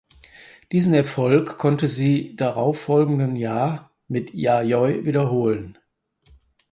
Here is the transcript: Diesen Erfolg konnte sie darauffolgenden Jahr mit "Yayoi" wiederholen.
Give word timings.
Diesen 0.71 0.95
Erfolg 0.95 1.59
konnte 1.59 1.87
sie 1.87 2.35
darauffolgenden 2.35 3.35
Jahr 3.35 3.91
mit 4.07 4.33
"Yayoi" 4.33 5.05
wiederholen. 5.05 5.77